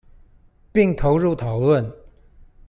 [0.71, 1.93] 並投入討論